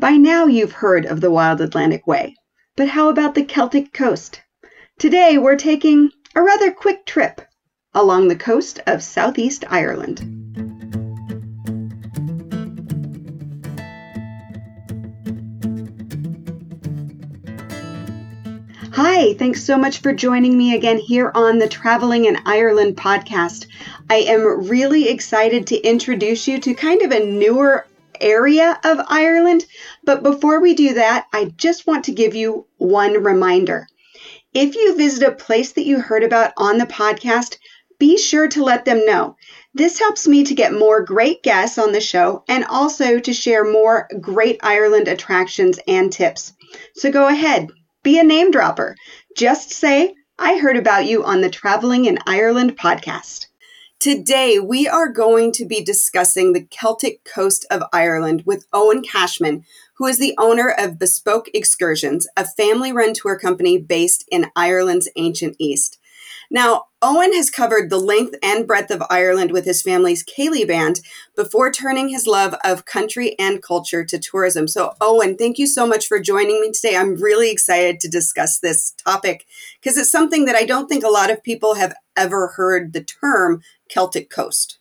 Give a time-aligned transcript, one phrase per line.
[0.00, 2.34] By now you've heard of the Wild Atlantic Way,
[2.74, 4.40] but how about the Celtic coast?
[4.98, 7.42] Today we're taking a rather quick trip
[7.92, 10.20] along the coast of southeast Ireland.
[18.92, 23.66] Hi, thanks so much for joining me again here on the Traveling in Ireland podcast.
[24.08, 27.84] I am really excited to introduce you to kind of a newer
[28.20, 29.64] area of Ireland.
[30.04, 33.86] But before we do that, I just want to give you one reminder.
[34.52, 37.56] If you visit a place that you heard about on the podcast,
[37.98, 39.36] be sure to let them know.
[39.74, 43.64] This helps me to get more great guests on the show and also to share
[43.64, 46.52] more great Ireland attractions and tips.
[46.94, 47.68] So go ahead,
[48.02, 48.96] be a name dropper.
[49.36, 53.46] Just say, I heard about you on the Traveling in Ireland podcast.
[54.00, 59.66] Today, we are going to be discussing the Celtic coast of Ireland with Owen Cashman,
[59.98, 65.10] who is the owner of Bespoke Excursions, a family run tour company based in Ireland's
[65.16, 65.98] ancient East.
[66.52, 71.00] Now, Owen has covered the length and breadth of Ireland with his family's Céilí band
[71.36, 74.66] before turning his love of country and culture to tourism.
[74.66, 76.96] So, Owen, thank you so much for joining me today.
[76.96, 79.46] I'm really excited to discuss this topic
[79.80, 83.04] because it's something that I don't think a lot of people have ever heard the
[83.04, 84.78] term Celtic coast.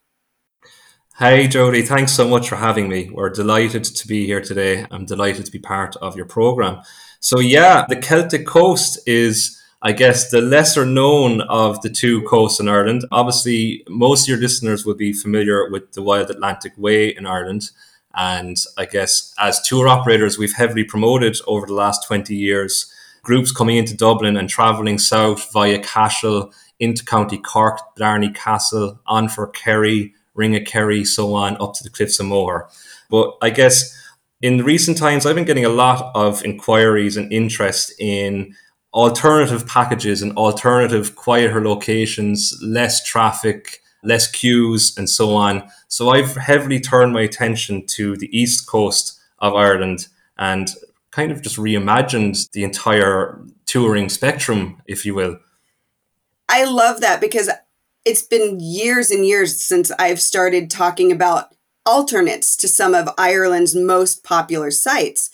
[1.20, 3.12] Hey, Jody, thanks so much for having me.
[3.14, 4.88] We're delighted to be here today.
[4.90, 6.82] I'm delighted to be part of your program.
[7.20, 12.60] So, yeah, the Celtic coast is I guess, the lesser known of the two coasts
[12.60, 13.06] in Ireland.
[13.12, 17.72] Obviously, most of your listeners will be familiar with the Wild Atlantic Way in Ireland.
[18.14, 22.92] And I guess as tour operators, we've heavily promoted over the last 20 years
[23.24, 29.30] groups coming into Dublin and travelling south via Cashel into County Cork, Blarney Castle, on
[29.30, 32.70] for Kerry, Ring of Kerry, so on, up to the Cliffs of Moher.
[33.10, 33.96] But I guess
[34.42, 38.56] in recent times, I've been getting a lot of inquiries and interest in
[38.94, 45.70] alternative packages and alternative quieter locations, less traffic, less queues, and so on.
[45.88, 50.70] So I've heavily turned my attention to the east coast of Ireland and
[51.12, 55.40] kind of just reimagined the entire touring spectrum, if you will.
[56.48, 57.50] I love that because
[58.06, 63.76] it's been years and years since I've started talking about alternates to some of Ireland's
[63.76, 65.30] most popular sites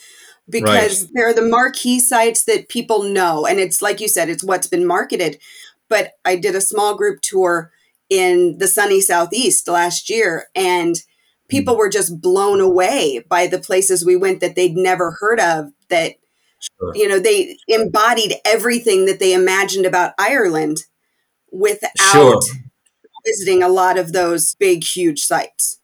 [0.50, 1.12] because right.
[1.14, 3.46] they're the marquee sites that people know.
[3.46, 5.40] And it's like you said, it's what's been marketed.
[5.90, 7.72] But I did a small group tour
[8.10, 10.96] in the sunny southeast last year, and
[11.50, 11.78] people mm.
[11.78, 15.72] were just blown away by the places we went that they'd never heard of.
[15.90, 16.16] That,
[16.60, 16.96] sure.
[16.96, 20.86] you know, they embodied everything that they imagined about Ireland
[21.52, 22.42] without sure.
[23.26, 25.80] visiting a lot of those big, huge sites.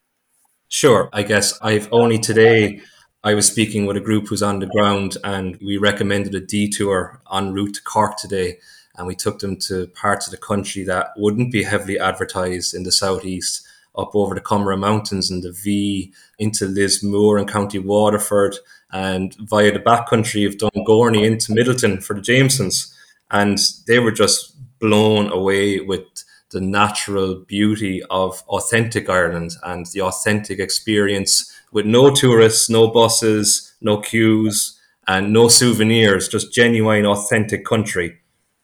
[0.67, 1.09] Sure.
[1.11, 2.81] I guess I've only today
[3.24, 7.22] I was speaking with a group who's on the ground and we recommended a detour
[7.32, 8.58] en route to Cork today.
[8.98, 12.82] And we took them to parts of the country that wouldn't be heavily advertised in
[12.82, 13.66] the southeast,
[13.96, 18.56] up over the Comeragh Mountains and the V, into Lismore and County Waterford,
[18.92, 22.92] and via the backcountry of Dungourney into Midleton for the Jamesons.
[23.30, 26.06] And they were just blown away with
[26.50, 33.74] the natural beauty of authentic Ireland and the authentic experience with no tourists, no buses,
[33.82, 38.20] no queues, and no souvenirs, just genuine, authentic country.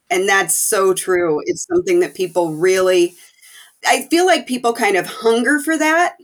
[0.10, 1.42] And that's so true.
[1.46, 3.16] It's something that people really,
[3.86, 6.18] I feel like people kind of hunger for that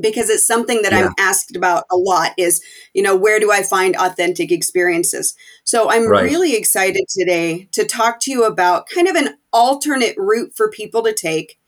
[0.00, 1.06] because it's something that yeah.
[1.06, 2.62] I'm asked about a lot is,
[2.94, 5.34] you know, where do I find authentic experiences?
[5.64, 6.22] So I'm right.
[6.22, 11.02] really excited today to talk to you about kind of an alternate route for people
[11.02, 11.58] to take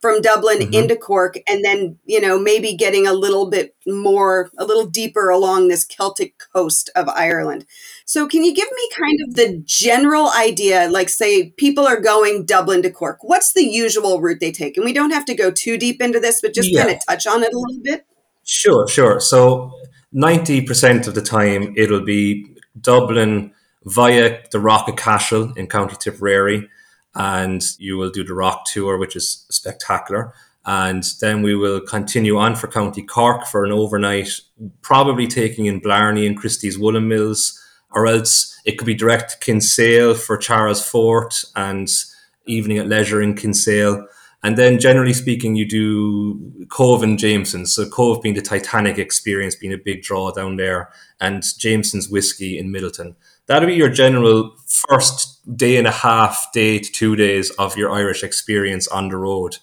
[0.00, 0.74] from Dublin mm-hmm.
[0.74, 5.28] into Cork, and then, you know, maybe getting a little bit more, a little deeper
[5.28, 7.66] along this Celtic coast of Ireland.
[8.04, 10.88] So, can you give me kind of the general idea?
[10.88, 13.18] Like, say, people are going Dublin to Cork.
[13.22, 14.76] What's the usual route they take?
[14.76, 16.84] And we don't have to go too deep into this, but just yeah.
[16.84, 18.06] kind of touch on it a little bit.
[18.44, 19.20] Sure, sure.
[19.20, 19.72] So,
[20.14, 22.46] 90% of the time, it'll be
[22.80, 23.52] Dublin
[23.84, 26.68] via the Rock of Cashel in County Tipperary
[27.18, 30.32] and you will do the rock tour, which is spectacular.
[30.64, 34.40] And then we will continue on for County Cork for an overnight,
[34.82, 37.60] probably taking in Blarney and Christie's Woolen Mills,
[37.90, 41.88] or else it could be direct to Kinsale for Charles Fort and
[42.46, 44.06] evening at leisure in Kinsale.
[44.44, 47.66] And then, generally speaking, you do Cobh and Jameson.
[47.66, 52.56] So, Cobh being the Titanic experience, being a big draw down there, and Jameson's whiskey
[52.56, 53.16] in Midleton.
[53.46, 57.90] that'll be your general first day and a half, day to two days of your
[57.90, 59.58] Irish experience on the road.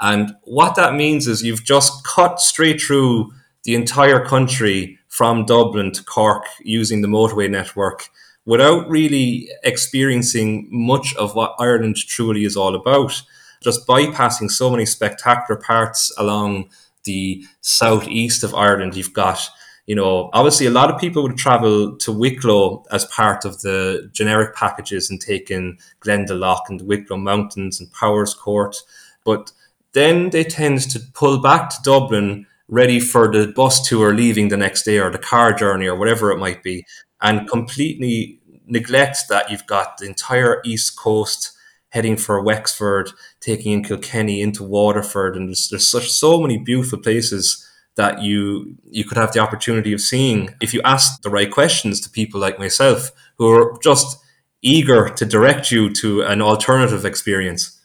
[0.00, 3.32] And what that means is you've just cut straight through
[3.64, 8.08] the entire country from Dublin to Cork using the motorway network
[8.44, 13.22] without really experiencing much of what Ireland truly is all about.
[13.60, 16.70] Just bypassing so many spectacular parts along
[17.04, 18.96] the southeast of Ireland.
[18.96, 19.48] You've got,
[19.88, 24.10] you know, obviously a lot of people would travel to Wicklow as part of the
[24.12, 28.76] generic packages and take in Glendalough and the Wicklow Mountains and Powerscourt.
[29.24, 29.50] But
[29.94, 34.58] then they tend to pull back to Dublin ready for the bus tour leaving the
[34.58, 36.84] next day or the car journey or whatever it might be
[37.22, 41.52] and completely neglect that you've got the entire east coast
[41.88, 43.10] heading for Wexford,
[43.40, 47.64] taking in Kilkenny into Waterford, and there's, there's such so many beautiful places
[47.98, 52.00] that you you could have the opportunity of seeing if you ask the right questions
[52.00, 54.16] to people like myself who are just
[54.62, 57.78] eager to direct you to an alternative experience.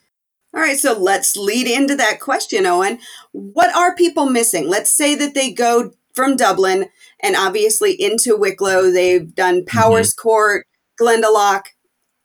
[0.56, 3.00] All right, so let's lead into that question, Owen.
[3.31, 4.69] What are people missing?
[4.69, 6.89] Let's say that they go from Dublin
[7.19, 8.92] and obviously into Wicklow.
[8.92, 10.21] They've done Powers mm-hmm.
[10.21, 10.68] Court,
[11.01, 11.63] Glendalough,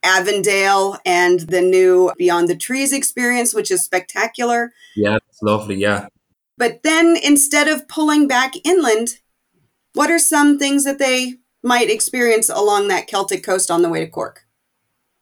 [0.02, 4.72] Avondale, and the new Beyond the Trees experience, which is spectacular.
[4.94, 5.76] Yeah, it's lovely.
[5.76, 6.08] Yeah.
[6.58, 9.20] But then instead of pulling back inland,
[9.94, 14.00] what are some things that they might experience along that Celtic coast on the way
[14.00, 14.44] to Cork?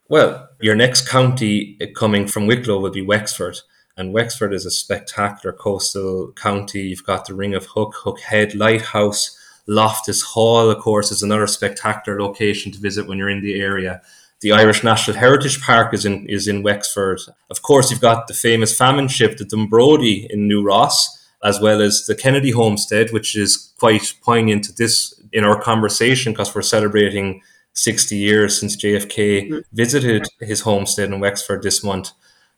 [0.09, 3.59] Well, your next county coming from Wicklow will be Wexford.
[3.99, 6.83] And Wexford is a spectacular coastal county.
[6.83, 9.37] You've got the Ring of Hook, Hook Head Lighthouse,
[9.67, 14.01] Loftus Hall, of course, is another spectacular location to visit when you're in the area.
[14.43, 17.21] The Irish National Heritage Park is in is in Wexford.
[17.51, 21.81] Of course, you've got the famous famine ship, the Dunbrody in New Ross, as well
[21.81, 26.63] as the Kennedy Homestead, which is quite poignant to this in our conversation because we're
[26.63, 27.43] celebrating
[27.75, 29.59] 60 years since JFK mm-hmm.
[29.73, 32.11] visited his homestead in Wexford this month.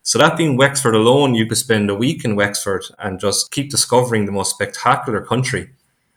[0.03, 3.71] So that being Wexford alone, you could spend a week in Wexford and just keep
[3.71, 5.71] discovering the most spectacular country.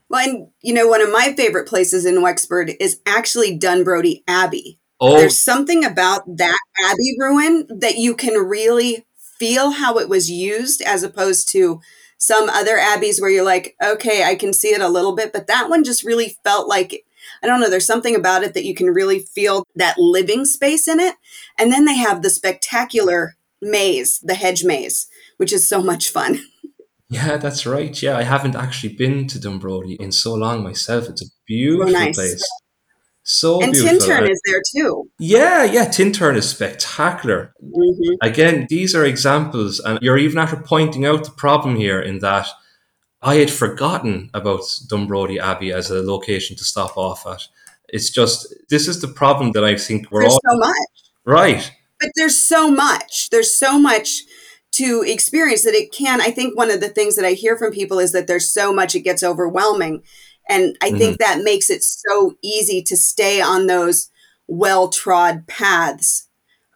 [0.08, 4.80] Well, and you know, one of my favorite places in Wexford is actually Dunbrody Abbey.
[5.00, 5.18] Oh.
[5.18, 9.06] There's something about that Abbey ruin that you can really
[9.40, 11.82] feel how it was used as opposed to
[12.22, 15.48] some other abbeys where you're like, okay, I can see it a little bit, but
[15.48, 17.04] that one just really felt like
[17.44, 20.88] I don't know, there's something about it that you can really feel that living space
[20.88, 21.16] in it.
[21.58, 25.08] And then they have the spectacular maze, the hedge maze,
[25.38, 26.40] which is so much fun.
[27.14, 28.02] Yeah, that's right.
[28.02, 31.10] Yeah, I haven't actually been to Dunbrody in so long myself.
[31.10, 32.16] It's a beautiful oh, nice.
[32.16, 32.42] place.
[33.24, 34.00] So and beautiful.
[34.00, 35.10] Tintern is there too.
[35.20, 37.54] Yeah, yeah, Tintern is spectacular.
[37.64, 38.16] Mm-hmm.
[38.22, 42.48] Again, these are examples, and you're even after pointing out the problem here in that
[43.22, 47.48] I had forgotten about Dunbrody Abbey as a location to stop off at.
[47.90, 51.12] It's just this is the problem that I think we're There's all so much.
[51.26, 51.72] Right.
[52.00, 53.30] But there's so much.
[53.30, 54.24] There's so much
[54.72, 56.22] to experience that it can.
[56.22, 58.74] I think one of the things that I hear from people is that there's so
[58.74, 60.02] much it gets overwhelming.
[60.52, 60.98] And I mm-hmm.
[60.98, 64.10] think that makes it so easy to stay on those
[64.48, 66.28] well trod paths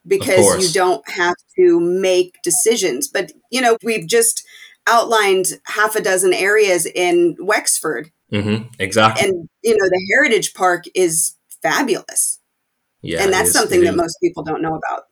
[0.07, 3.09] because you don't have to make decisions.
[3.09, 4.47] But, you know, we've just
[4.87, 8.11] outlined half a dozen areas in Wexford.
[8.31, 9.27] Mm-hmm, exactly.
[9.27, 12.39] And, you know, the Heritage Park is fabulous.
[13.01, 13.23] Yeah.
[13.23, 15.03] And that's something that most people don't know about.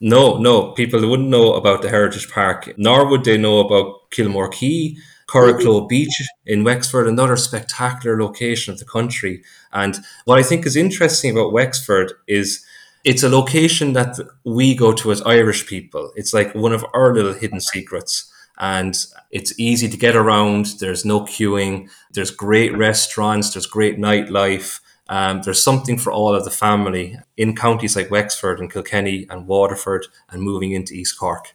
[0.00, 4.48] No, no, people wouldn't know about the Heritage Park, nor would they know about Kilmore
[4.48, 4.96] Quay,
[5.32, 5.86] Curracloe mm-hmm.
[5.86, 9.42] Beach in Wexford, another spectacular location of the country.
[9.72, 12.62] And what I think is interesting about Wexford is
[13.04, 16.12] it's a location that we go to as Irish people.
[16.16, 18.94] It's like one of our little hidden secrets and
[19.30, 20.66] it's easy to get around.
[20.80, 21.88] There's no queuing.
[22.12, 23.54] There's great restaurants.
[23.54, 24.80] There's great nightlife.
[25.08, 29.46] Um, there's something for all of the family in counties like Wexford and Kilkenny and
[29.46, 31.54] Waterford and moving into East Cork.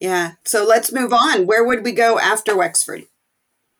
[0.00, 0.32] Yeah.
[0.44, 1.46] So let's move on.
[1.46, 3.06] Where would we go after Wexford?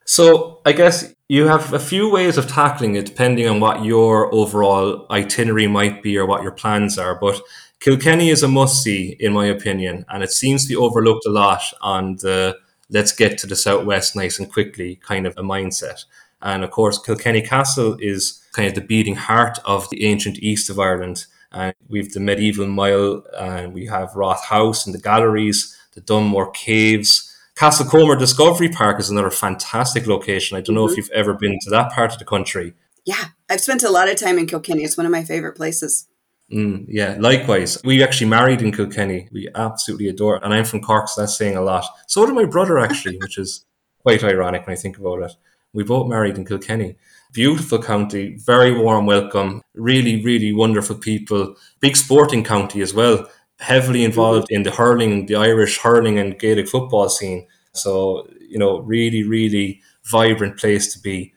[0.05, 4.33] So I guess you have a few ways of tackling it depending on what your
[4.33, 7.19] overall itinerary might be or what your plans are.
[7.19, 7.41] But
[7.81, 11.31] Kilkenny is a must see, in my opinion, and it seems to be overlooked a
[11.31, 12.57] lot on the
[12.89, 16.05] let's get to the southwest nice and quickly kind of a mindset.
[16.41, 20.71] And of course, Kilkenny Castle is kind of the beating heart of the ancient east
[20.71, 21.27] of Ireland.
[21.51, 26.53] And we've the medieval mile, and we have Rothe House and the galleries, the Dunmore
[26.53, 27.35] Caves.
[27.57, 30.57] Castlecomer Discovery Park is another fantastic location.
[30.57, 30.75] I don't mm-hmm.
[30.75, 30.99] know if mm-hmm.
[30.99, 32.75] you've ever been to that part of the country.
[33.05, 34.85] Yeah, I've spent a lot of time in Kilkenny.
[34.85, 36.07] It's one of my favorite places.
[36.53, 37.83] Mm, yeah, likewise.
[37.83, 39.29] We actually married in Kilkenny.
[39.33, 40.45] We absolutely adore it.
[40.45, 41.87] And I'm from Cork, so that's saying a lot.
[42.07, 43.65] So did my brother, actually, which is
[44.01, 45.33] quite ironic when I think about it.
[45.73, 46.97] We both married in Kilkenny.
[47.33, 51.57] Beautiful county, very warm welcome, really, really wonderful people.
[51.81, 56.69] Big sporting county as well, heavily involved in the hurling, the Irish hurling and Gaelic
[56.69, 57.47] football scene.
[57.73, 61.33] So, you know, really, really vibrant place to be.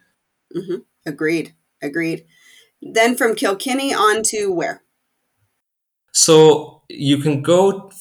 [0.56, 0.78] Mm-hmm.
[1.06, 1.54] Agreed.
[1.82, 2.26] Agreed.
[2.82, 4.84] Then from Kilkenny on to where?
[6.12, 7.92] So you can go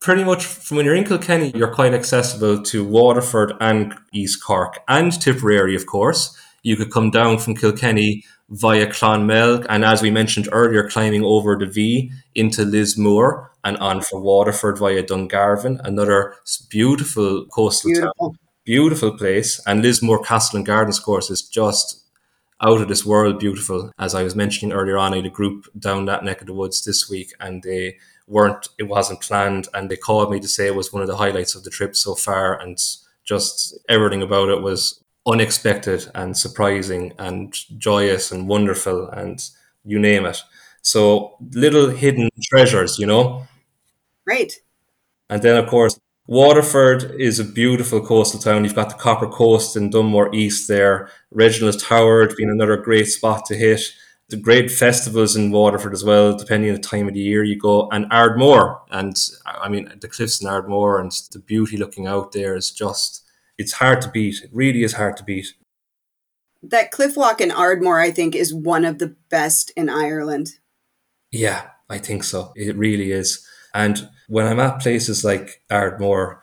[0.00, 4.78] pretty much from when you're in Kilkenny, you're quite accessible to Waterford and East Cork
[4.88, 6.36] and Tipperary, of course.
[6.62, 11.56] You could come down from Kilkenny via Clonmel, and as we mentioned earlier, climbing over
[11.56, 16.34] the V into Lismore and on for Waterford via Dungarvan, another
[16.68, 18.30] beautiful coastal beautiful.
[18.30, 18.38] town.
[18.64, 19.60] Beautiful place.
[19.66, 22.04] And Lismore Castle and Gardens, course, is just
[22.62, 23.90] out of this world beautiful.
[23.98, 26.54] As I was mentioning earlier on, I had a group down that neck of the
[26.54, 27.96] woods this week, and they
[28.26, 31.16] weren't, it wasn't planned, and they called me to say it was one of the
[31.16, 32.78] highlights of the trip so far, and
[33.24, 39.50] just everything about it was unexpected and surprising and joyous and wonderful and
[39.84, 40.42] you name it.
[40.82, 43.46] So little hidden treasures, you know.
[44.26, 44.60] Great.
[45.28, 45.98] And then of course
[46.30, 48.62] Waterford is a beautiful coastal town.
[48.62, 51.10] You've got the Copper Coast in Dunmore East there.
[51.32, 53.80] Reginald Tower being another great spot to hit.
[54.28, 57.58] The great festivals in Waterford as well, depending on the time of the year you
[57.58, 57.88] go.
[57.90, 62.54] And Ardmore, and I mean the cliffs in Ardmore and the beauty looking out there
[62.54, 63.24] is just
[63.58, 64.44] it's hard to beat.
[64.44, 65.48] It really is hard to beat.
[66.62, 70.59] That cliff walk in Ardmore, I think, is one of the best in Ireland.
[71.30, 72.52] Yeah, I think so.
[72.56, 73.46] It really is.
[73.74, 76.42] And when I'm at places like Ardmore,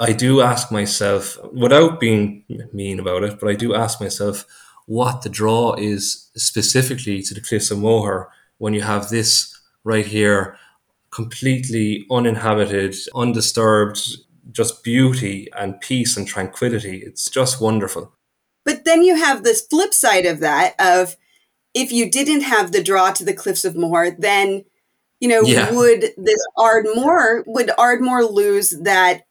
[0.00, 4.44] I do ask myself, without being mean about it, but I do ask myself
[4.86, 8.28] what the draw is specifically to the Cliffs of Moher
[8.58, 10.58] when you have this right here,
[11.10, 14.00] completely uninhabited, undisturbed,
[14.50, 16.98] just beauty and peace and tranquility.
[16.98, 18.12] It's just wonderful.
[18.64, 21.16] But then you have this flip side of that of
[21.74, 24.64] if you didn't have the draw to the cliffs of Moher, then
[25.20, 25.70] you know, yeah.
[25.72, 29.22] would this Ardmore would Ardmore lose that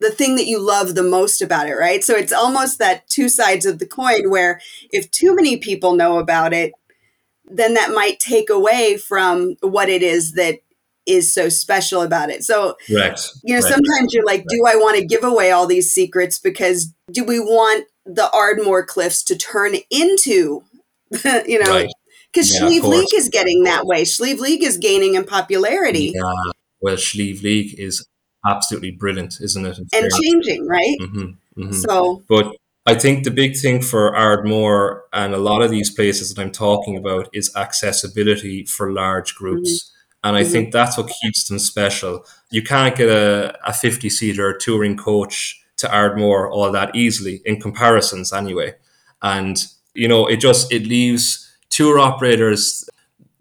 [0.00, 2.02] the thing that you love the most about it, right?
[2.02, 4.60] So it's almost that two sides of the coin where
[4.90, 6.72] if too many people know about it,
[7.44, 10.58] then that might take away from what it is that
[11.06, 12.44] is so special about it.
[12.44, 13.18] So, right.
[13.42, 13.72] you know, right.
[13.72, 14.48] sometimes you're like, right.
[14.48, 18.84] do I want to give away all these secrets because do we want the Ardmore
[18.84, 20.62] Cliffs to turn into,
[21.46, 21.86] you know,
[22.32, 22.72] because right.
[22.72, 24.04] yeah, Slieve League is getting that way.
[24.04, 26.12] Slieve League is gaining in popularity.
[26.14, 26.32] Yeah.
[26.80, 28.06] Well, Slieve League is
[28.46, 29.78] absolutely brilliant, isn't it?
[29.92, 30.96] and changing, right?
[31.00, 31.72] Mm-hmm, mm-hmm.
[31.72, 36.34] So, but I think the big thing for Ardmore and a lot of these places
[36.34, 39.70] that I'm talking about is accessibility for large groups.
[39.70, 40.28] Mm-hmm.
[40.28, 40.52] And I mm-hmm.
[40.52, 42.24] think that's what keeps them special.
[42.50, 47.60] You can't get a, a 50 seater touring coach to Ardmore all that easily in
[47.60, 48.74] comparisons anyway.
[49.20, 49.64] And,
[49.94, 52.88] you know, it just, it leaves tour operators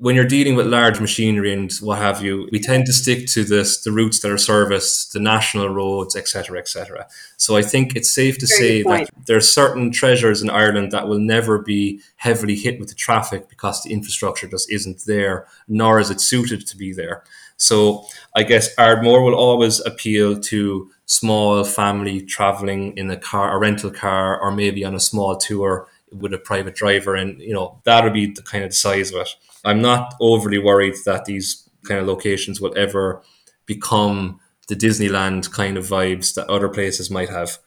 [0.02, 3.44] when you're dealing with large machinery and what have you, we tend to stick to
[3.44, 7.08] this the routes that are serviced, the national roads, etc., etc.
[7.38, 10.92] So I think it's safe to Very say that there are certain treasures in Ireland
[10.92, 15.46] that will never be heavily hit with the traffic because the infrastructure just isn't there,
[15.68, 17.24] nor is it suited to be there.
[17.58, 18.04] So
[18.36, 23.92] I guess Ardmore will always appeal to small family traveling in a car, a rental
[23.92, 28.04] car, or maybe on a small tour with a private driver, and you know that
[28.04, 29.30] would be the kind of the size of it.
[29.64, 33.22] I'm not overly worried that these kind of locations will ever
[33.66, 37.58] become the Disneyland kind of vibes that other places might have.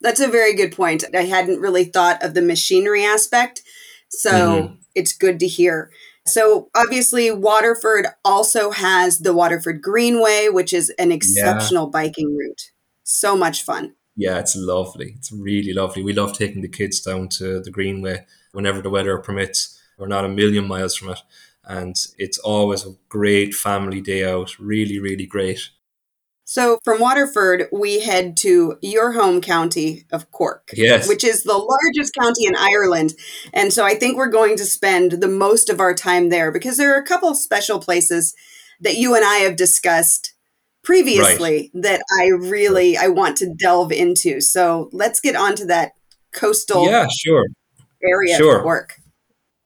[0.00, 1.04] That's a very good point.
[1.14, 3.62] I hadn't really thought of the machinery aspect.
[4.10, 4.74] So mm-hmm.
[4.94, 5.90] it's good to hear.
[6.26, 11.90] So obviously, Waterford also has the Waterford Greenway, which is an exceptional yeah.
[11.90, 12.70] biking route.
[13.02, 13.94] So much fun.
[14.16, 15.14] Yeah, it's lovely.
[15.16, 16.02] It's really lovely.
[16.02, 19.80] We love taking the kids down to the Greenway whenever the weather permits.
[19.98, 21.18] We're not a million miles from it.
[21.64, 24.58] And it's always a great family day out.
[24.58, 25.70] Really, really great.
[26.46, 31.08] So from Waterford, we head to your home county of Cork, yes.
[31.08, 33.14] which is the largest county in Ireland.
[33.54, 36.76] And so I think we're going to spend the most of our time there because
[36.76, 38.34] there are a couple special places
[38.80, 40.33] that you and I have discussed
[40.84, 41.82] previously right.
[41.82, 44.40] that I really I want to delve into.
[44.40, 45.92] So let's get on to that
[46.32, 47.46] coastal yeah, sure.
[48.02, 48.58] area sure.
[48.58, 49.00] of Cork.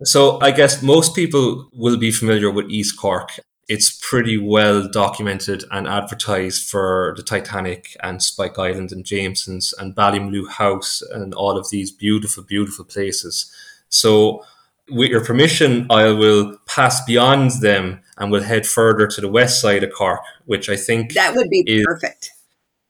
[0.05, 3.41] So I guess most people will be familiar with East Cork.
[3.69, 9.95] It's pretty well documented and advertised for the Titanic and Spike Island and Jameson's and
[9.95, 13.53] Ballymaloe House and all of these beautiful, beautiful places.
[13.89, 14.45] So
[14.89, 19.61] with your permission, I will pass beyond them and we'll head further to the west
[19.61, 22.31] side of Cork, which I think that would be is, perfect.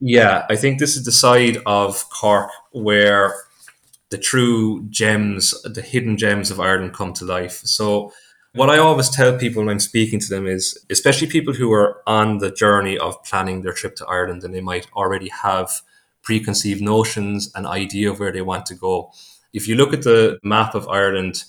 [0.00, 3.34] Yeah, I think this is the side of Cork where
[4.10, 7.60] the true gems, the hidden gems of Ireland come to life.
[7.64, 8.12] So,
[8.54, 12.02] what I always tell people when I'm speaking to them is, especially people who are
[12.06, 15.82] on the journey of planning their trip to Ireland and they might already have
[16.22, 19.12] preconceived notions, an idea of where they want to go.
[19.52, 21.44] If you look at the map of Ireland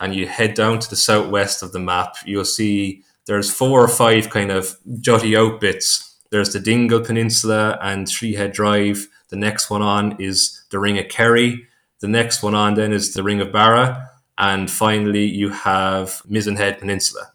[0.00, 3.88] and you head down to the southwest of the map, you'll see there's four or
[3.88, 6.18] five kind of jutty out bits.
[6.30, 9.08] There's the Dingle Peninsula and Treehead Drive.
[9.28, 11.66] The next one on is the Ring of Kerry.
[12.00, 14.08] The next one on then is the Ring of Beara.
[14.36, 17.30] And finally, you have Mizen Head Peninsula.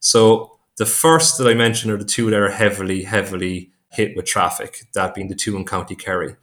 [0.00, 4.26] So the first that I mentioned are the two that are heavily, heavily hit with
[4.26, 6.36] traffic, that being the two in County Kerry.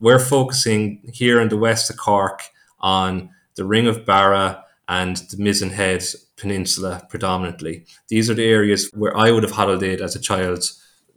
[0.00, 2.42] We're focusing here in the west of Cork
[2.80, 6.04] on the Ring of Beara and the Mizen Head
[6.40, 7.84] Peninsula predominantly.
[8.08, 10.64] These are the areas where I would have holidayed as a child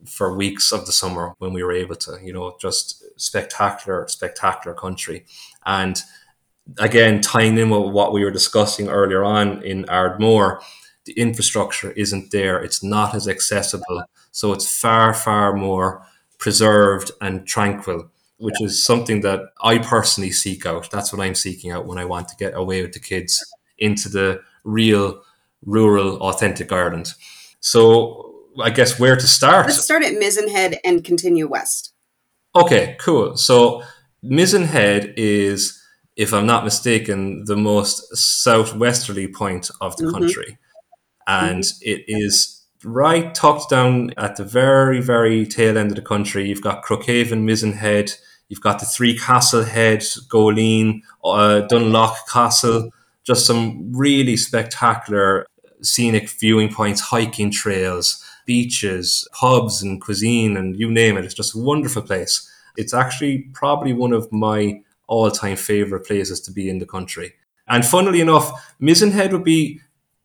[0.06, 4.76] for weeks of the summer when we were able to, you know, just spectacular, spectacular
[4.76, 5.26] country.
[5.66, 6.00] And
[6.78, 10.62] again, tying in with what we were discussing earlier on in Ardmore,
[11.06, 12.62] the infrastructure isn't there.
[12.62, 14.04] It's not as accessible.
[14.32, 16.06] So it's far, far more
[16.38, 20.90] preserved and tranquil, which is something that I personally seek out.
[20.92, 23.42] That's what I'm seeking out when I want to get away with the kids
[23.78, 25.22] into the real,
[25.66, 27.14] rural, authentic Ireland.
[27.60, 29.68] So I guess where to start?
[29.68, 31.94] Let's start at Mizen Head and continue west.
[32.56, 33.36] Okay, cool.
[33.38, 33.84] So
[34.24, 35.82] Mizen Head is,
[36.16, 40.14] if I'm not mistaken, the most southwesterly point of the mm-hmm.
[40.14, 40.58] country.
[41.28, 41.90] And mm-hmm.
[41.90, 46.48] it is right tucked down at the very, very tail end of the country.
[46.48, 48.14] You've got Crookhaven, Mizen Head,
[48.50, 52.92] you've got the Three Castle Head, Goleen, uh, Dunlough Castle,
[53.24, 55.46] just some really spectacular
[55.82, 61.26] scenic viewing points, hiking trails, beaches, pubs, and cuisine, and you name it.
[61.26, 62.50] It's just a wonderful place.
[62.78, 67.34] It's actually probably one of my all time favorite places to be in the country.
[67.68, 69.80] And funnily enough, Mizen Head would be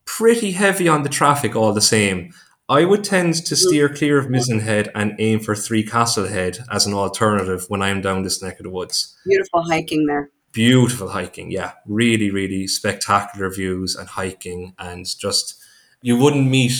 [0.05, 2.33] pretty heavy on the traffic all the same.
[2.67, 6.59] I would tend to steer clear of Mizen Head and aim for Three Castle Head
[6.71, 9.15] as an alternative when I'm down this neck of the woods.
[9.25, 10.29] Beautiful hiking there.
[10.59, 11.71] Beautiful hiking, yeah.
[11.85, 15.57] Really, really spectacular views and hiking, and just
[16.01, 16.73] you wouldn't meet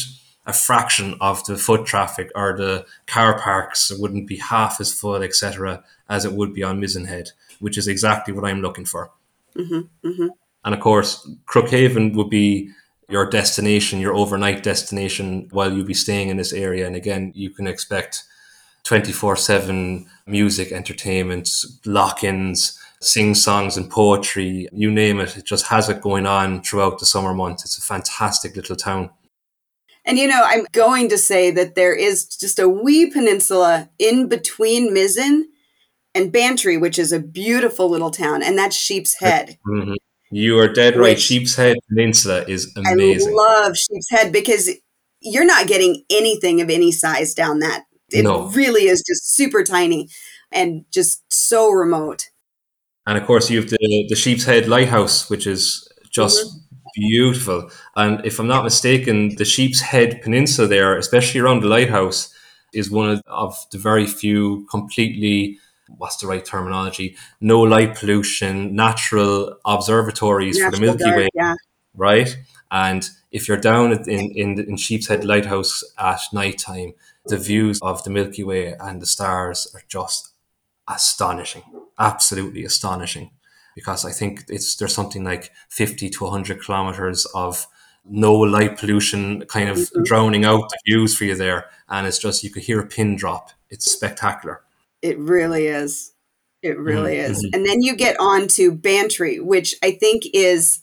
[0.46, 4.92] a fraction of the foot traffic or the car parks it wouldn't be half as
[4.92, 7.30] full, etc., as it would be on Mizen Head,
[7.62, 9.12] which is exactly what I'm looking for.
[9.56, 10.28] Mm-hmm, mm-hmm.
[10.66, 12.72] And of course, Crookhaven would be
[13.08, 16.86] your destination, your overnight destination while you be staying in this area.
[16.86, 18.26] And again, you can expect
[18.84, 21.50] 24 7 music, entertainment,
[21.86, 25.38] lock ins, sing songs and poetry, you name it.
[25.38, 27.64] It just has it going on throughout the summer months.
[27.64, 29.10] It's a fantastic little town.
[30.06, 34.28] And you know, I'm going to say that there is just a wee peninsula in
[34.28, 35.44] between Mizen
[36.16, 39.58] and Bantry, which is a beautiful little town, and that's Sheep's Head.
[39.68, 39.94] Mm-hmm.
[40.32, 41.16] You are dead right.
[41.16, 43.30] Which, Sheep's Head Peninsula is amazing.
[43.30, 44.70] I love Sheep's Head because
[45.22, 47.86] you're not getting anything of any size down that.
[48.12, 48.48] It no.
[48.50, 50.10] really is just super tiny
[50.52, 52.30] and just so remote.
[53.08, 56.46] And of course, you have the, the Sheep's Head Lighthouse, which is just
[56.96, 57.70] beautiful.
[57.96, 62.34] And if I'm not mistaken, the Sheep's Head Peninsula there, especially around the lighthouse,
[62.74, 65.58] is one of, of the very few completely
[65.98, 67.16] what's the right terminology?
[67.42, 71.56] No light pollution, natural observatories natural for the Milky dark, Way, yeah.
[71.96, 72.38] right?
[72.72, 76.94] And if you're down in, in, in Sheepshead Lighthouse at night time,
[77.26, 80.29] the views of the Milky Way and the stars are just
[80.90, 81.64] astonishing,
[81.98, 83.32] absolutely astonishing.
[83.76, 87.68] Because I think it's there's something like 50 to 100 kilometers of
[88.06, 90.04] no light pollution kind of mm-hmm.
[90.04, 91.66] drowning out the views for you there.
[91.88, 93.52] And it's just, you could hear a pin drop.
[93.70, 94.62] It's spectacular.
[95.02, 96.14] It really is.
[96.62, 97.32] It really mm-hmm.
[97.32, 97.50] is.
[97.54, 100.82] And then you get on to Bantry, which I think is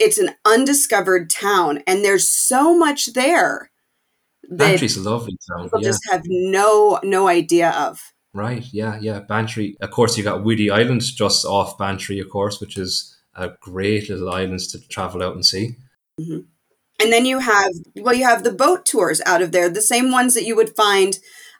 [0.00, 3.70] it's an undiscovered town and there's so much there.
[4.50, 5.64] Bantry's a lovely town.
[5.64, 5.88] People yeah.
[5.88, 8.13] just have no no idea of.
[8.34, 9.20] Right, yeah, yeah.
[9.20, 9.76] Bantry.
[9.80, 14.10] Of course you got Whiddy Island just off Bantry, of course, which is a great
[14.10, 15.76] little island to travel out and see.
[16.20, 16.40] Mm-hmm.
[17.00, 20.10] And then you have well, you have the boat tours out of there, the same
[20.10, 21.18] ones that you would find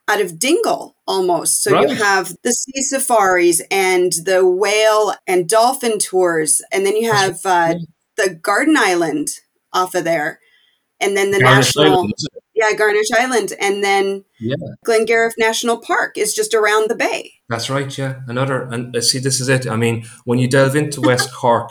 [0.08, 1.62] out of Dingle almost.
[1.62, 1.88] So right.
[1.88, 7.38] you have the sea safaris and the whale and dolphin tours, and then you have
[7.44, 7.74] uh,
[8.16, 9.28] the Garden Island
[9.72, 10.40] off of there,
[11.00, 11.92] and then the Garnish national.
[11.92, 12.14] Island,
[12.54, 14.56] yeah, Garnish Island, and then yeah.
[14.86, 17.34] Glengarriff National Park is just around the bay.
[17.48, 17.96] That's right.
[17.96, 19.66] Yeah, another and uh, see, this is it.
[19.66, 21.70] I mean, when you delve into West Cork,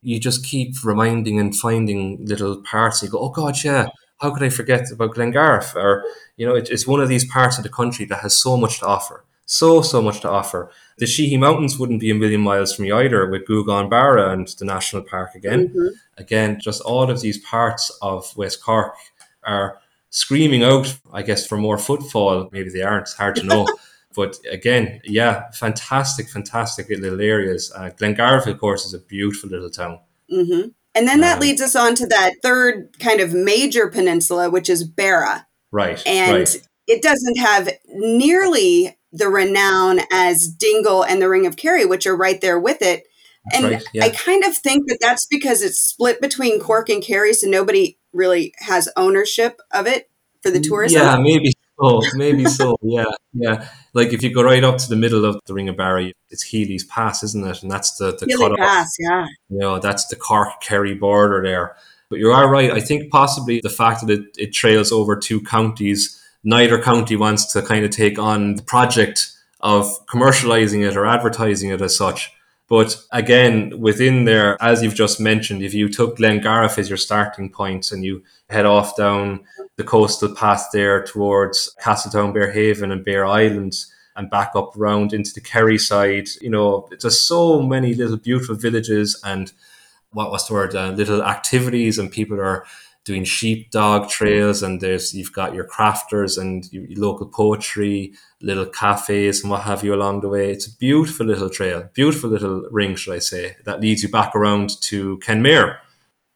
[0.00, 3.02] you just keep reminding and finding little parts.
[3.02, 3.88] You go, oh God, yeah,
[4.20, 5.74] how could I forget about Glengarriff?
[5.74, 6.04] Or,
[6.36, 8.80] you know, it, it's one of these parts of the country that has so much
[8.80, 9.24] to offer.
[9.46, 10.70] So, so much to offer.
[10.96, 14.48] The Shehy Mountains wouldn't be a million miles from you either with Gougane Barra and
[14.48, 15.68] the National Park again.
[15.68, 15.88] Mm-hmm.
[16.16, 18.94] Again, just all of these parts of West Cork
[19.42, 19.78] are
[20.14, 22.48] screaming out, I guess, for more footfall.
[22.52, 23.66] Maybe they aren't, it's hard to know.
[24.14, 27.72] But again, yeah, fantastic, fantastic little areas.
[27.74, 29.98] Uh, Glengarriff, of course, is a beautiful little town.
[30.32, 30.68] Mm-hmm.
[30.94, 34.70] And then that um, leads us on to that third kind of major peninsula, which
[34.70, 35.46] is Beara.
[35.72, 36.00] Right.
[36.06, 36.56] And right.
[36.86, 42.16] it doesn't have nearly the renown as Dingle and the Ring of Kerry, which are
[42.16, 43.02] right there with it.
[43.46, 44.04] That's and right, yeah.
[44.04, 47.98] I kind of think that that's because it's split between Cork and Kerry, so nobody
[48.14, 50.10] really has ownership of it
[50.42, 51.02] for the mm, tourism.
[51.02, 52.00] Yeah, maybe so.
[52.14, 52.76] Maybe so.
[52.82, 53.68] Yeah, yeah.
[53.92, 56.42] Like if you go right up to the middle of the Ring of Beara, it's
[56.42, 57.62] Healy's Pass, isn't it?
[57.62, 58.94] And that's the the Healy Pass.
[58.98, 59.26] Yeah.
[59.48, 61.76] You know, that's the Cork Kerry border there.
[62.10, 62.70] But you are right.
[62.70, 67.52] I think possibly the fact that it, it trails over two counties, neither county wants
[67.52, 72.33] to kind of take on the project of commercializing it or advertising it as such.
[72.68, 77.50] But again, within there, as you've just mentioned, if you took Glengarriff as your starting
[77.50, 79.44] point and you head off down
[79.76, 85.32] the coastal path there towards Castletown, Berehaven, and Bere Islands, and back up round into
[85.34, 89.52] the Kerry side, you know, there's so many little beautiful villages and
[90.12, 92.64] what was the word, uh, little activities, and people are
[93.04, 99.42] doing sheepdog trails and there's you've got your crafters and your local poetry little cafes
[99.42, 100.50] and what have you along the way.
[100.50, 104.34] It's a beautiful little trail beautiful little ring should i say that leads you back
[104.34, 105.78] around to kenmare.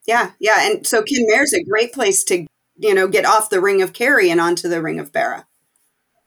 [0.07, 3.61] Yeah yeah and so kenmare is a great place to you know get off the
[3.61, 5.45] ring of kerry and onto the ring of beara.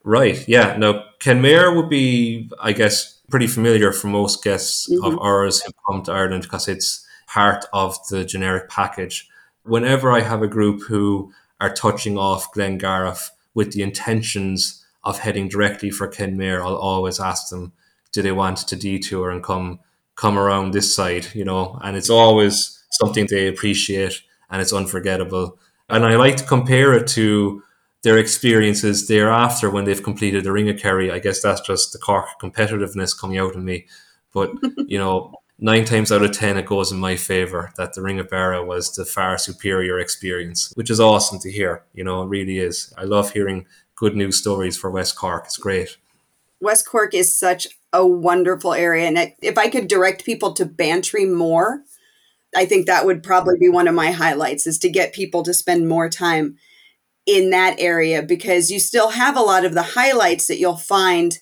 [0.04, 5.06] Right yeah now kenmare would be i guess pretty familiar for most guests mm-hmm.
[5.06, 9.30] of ours who come to ireland because it's part of the generic package
[9.64, 15.48] whenever I have a group who are touching off Glengarriff with the intentions of heading
[15.48, 17.74] directly for Kenmare, I'll always ask them,
[18.12, 19.80] do they want to detour and come
[20.16, 21.80] come around this side, you know?
[21.84, 25.58] And it's always something they appreciate and it's unforgettable.
[25.90, 27.64] And I like to compare it to
[28.04, 31.12] their experiences thereafter when they've completed the Ring of Kerry.
[31.12, 33.88] I guess that's just the Cork competitiveness coming out in me.
[34.34, 34.52] But,
[34.88, 38.20] you know, nine times out of ten it goes in my favor that the Ring
[38.20, 41.84] of Beara was the far superior experience, which is awesome to hear.
[41.94, 42.94] You know, it really is.
[42.98, 45.46] I love hearing good news stories for West Cork.
[45.46, 45.98] It's great.
[46.60, 51.26] West Cork is such a wonderful area, and if I could direct people to Bantry
[51.26, 51.84] more,
[52.56, 55.54] I think that would probably be one of my highlights is to get people to
[55.54, 56.58] spend more time
[57.26, 61.40] in that area because you still have a lot of the highlights that you'll find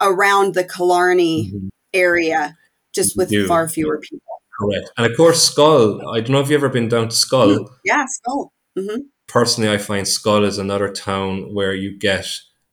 [0.00, 1.68] around the Killarney mm-hmm.
[1.92, 2.57] area
[2.98, 4.20] just with far fewer people.
[4.58, 4.90] Correct.
[4.96, 6.00] And of course, Schull.
[6.14, 7.58] I don't know if you've ever been down to Schull.
[7.58, 8.48] Mm, yeah, Schull.
[8.76, 9.00] Mm-hmm.
[9.26, 12.26] Personally, I find Schull is another town where you get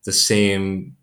[0.03, 0.95] the same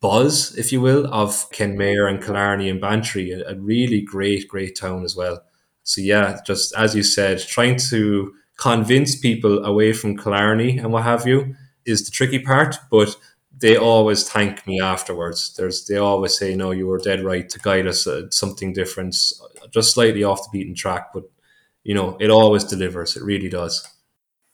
[0.00, 3.32] buzz, if you will, of Kenmare and Killarney and Bantry.
[3.32, 5.42] A, a really great, great town as well.
[5.82, 11.02] So yeah, just as you said, trying to convince people away from Killarney and what
[11.02, 11.54] have you
[11.86, 13.16] is the tricky part, but
[13.60, 15.54] they always thank me afterwards.
[15.56, 19.16] There's they always say, "No, you were dead right to guide us at something different,
[19.70, 21.24] just slightly off the beaten track." But
[21.84, 23.16] you know, it always delivers.
[23.16, 23.86] It really does.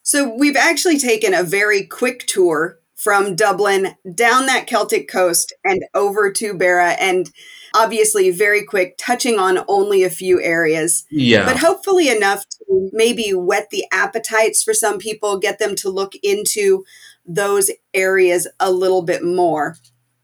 [0.03, 5.83] So we've actually taken a very quick tour from Dublin down that Celtic coast and
[5.93, 7.29] over to Beara, and
[7.75, 11.05] obviously very quick, touching on only a few areas.
[11.11, 11.45] Yeah.
[11.45, 16.13] But hopefully enough to maybe whet the appetites for some people, get them to look
[16.23, 16.83] into
[17.27, 19.75] those areas a little bit more.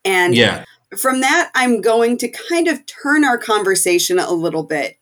[0.05, 0.65] And yeah.
[0.97, 4.97] from that, I'm going to kind of turn our conversation a little bit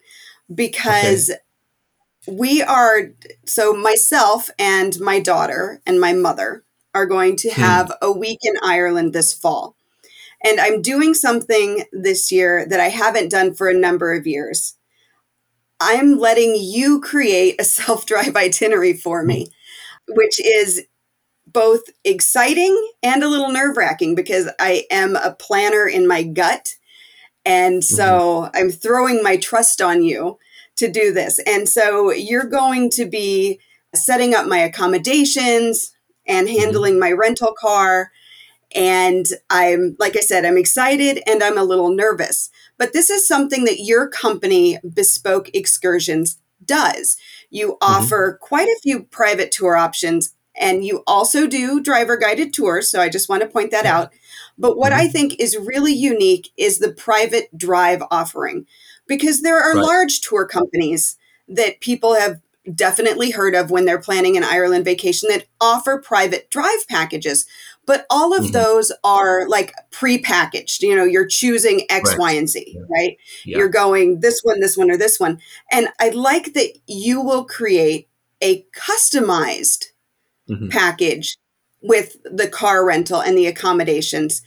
[0.53, 2.35] because okay.
[2.35, 3.11] we are
[3.45, 7.61] so myself and my daughter and my mother are going to hmm.
[7.61, 8.05] have hmm.
[8.05, 9.75] a week in Ireland this fall.
[10.43, 14.75] And I'm doing something this year that I haven't done for a number of years.
[15.79, 19.47] I'm letting you create a self drive itinerary for me,
[20.07, 20.83] which is
[21.47, 26.75] both exciting and a little nerve wracking because I am a planner in my gut.
[27.45, 28.56] And so mm-hmm.
[28.56, 30.38] I'm throwing my trust on you
[30.77, 31.39] to do this.
[31.39, 33.60] And so you're going to be
[33.93, 35.93] setting up my accommodations
[36.25, 36.60] and mm-hmm.
[36.60, 37.01] handling mm-hmm.
[37.01, 38.12] my rental car.
[38.73, 42.49] And I'm, like I said, I'm excited and I'm a little nervous.
[42.77, 47.17] But this is something that your company, Bespoke Excursions, does.
[47.49, 47.91] You mm-hmm.
[47.93, 52.89] offer quite a few private tour options and you also do driver guided tours.
[52.89, 54.11] So I just want to point that out.
[54.57, 55.01] But what mm-hmm.
[55.01, 58.65] I think is really unique is the private drive offering
[59.07, 59.83] because there are right.
[59.83, 62.41] large tour companies that people have
[62.75, 67.47] definitely heard of when they're planning an Ireland vacation that offer private drive packages.
[67.87, 68.51] But all of mm-hmm.
[68.51, 70.83] those are like pre-packaged.
[70.83, 72.19] You know, you're choosing X, right.
[72.19, 72.81] Y, and Z, yeah.
[72.89, 73.17] right?
[73.45, 73.57] Yeah.
[73.57, 75.39] You're going this one, this one, or this one.
[75.71, 78.07] And I like that you will create
[78.41, 79.85] a customized
[80.51, 80.67] mm-hmm.
[80.67, 81.37] package
[81.81, 84.41] with the car rental and the accommodations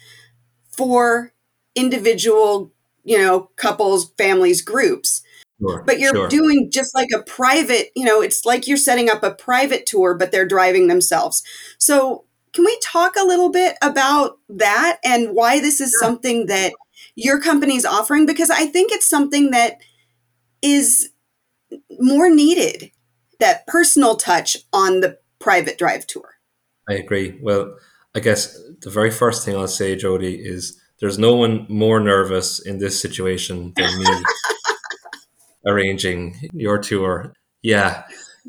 [0.71, 1.33] for
[1.75, 2.73] individual,
[3.05, 5.23] you know, couples, families, groups.
[5.61, 6.29] Sure, but you're sure.
[6.29, 10.15] doing just like a private, you know, it's like you're setting up a private tour,
[10.15, 11.43] but they're driving themselves.
[11.79, 16.01] So, can we talk a little bit about that and why this is sure.
[16.01, 16.73] something that
[17.17, 18.27] your company is offering?
[18.27, 19.79] Because I think it's something that
[20.63, 21.11] is
[21.99, 22.91] more needed
[23.41, 26.39] that personal touch on the private drive tour.
[26.89, 27.39] I agree.
[27.43, 27.77] Well,
[28.15, 32.61] I guess the very first thing I'll say, Jody, is there's no one more nervous
[32.61, 34.07] in this situation than me
[35.67, 37.35] arranging your tour.
[37.63, 38.05] Yeah.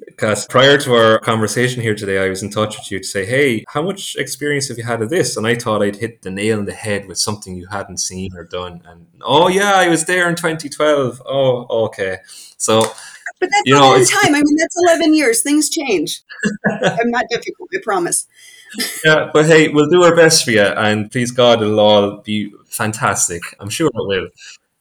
[0.07, 3.25] Because prior to our conversation here today, I was in touch with you to say,
[3.25, 5.35] hey, how much experience have you had of this?
[5.35, 8.35] And I thought I'd hit the nail on the head with something you hadn't seen
[8.35, 8.81] or done.
[8.85, 11.21] And oh, yeah, I was there in 2012.
[11.25, 12.17] Oh, okay.
[12.57, 12.83] So,
[13.39, 14.35] but that's you a know, long time.
[14.35, 15.41] I mean, that's 11 years.
[15.41, 16.21] Things change.
[16.81, 18.27] I'm not difficult, I promise.
[19.03, 20.61] yeah, but hey, we'll do our best for you.
[20.61, 23.41] And please God, it'll all be fantastic.
[23.59, 24.29] I'm sure it will.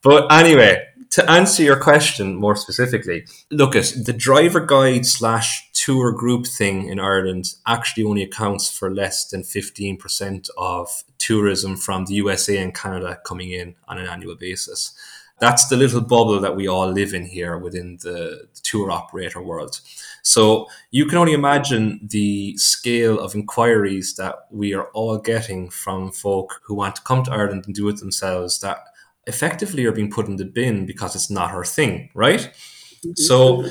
[0.02, 6.10] But anyway, to answer your question more specifically, look at the driver guide slash tour
[6.12, 12.14] group thing in Ireland actually only accounts for less than 15% of tourism from the
[12.14, 14.92] USA and Canada coming in on an annual basis.
[15.40, 19.80] That's the little bubble that we all live in here within the tour operator world.
[20.22, 26.12] So you can only imagine the scale of inquiries that we are all getting from
[26.12, 28.78] folk who want to come to Ireland and do it themselves that
[29.26, 32.40] effectively are being put in the bin because it's not her thing, right?
[32.40, 33.12] Mm-hmm.
[33.16, 33.64] So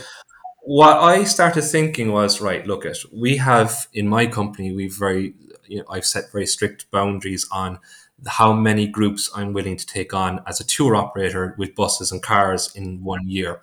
[0.63, 5.33] what I started thinking was, right, look at we have in my company, we've very
[5.67, 7.79] you know, I've set very strict boundaries on
[8.27, 12.21] how many groups I'm willing to take on as a tour operator with buses and
[12.21, 13.61] cars in one year.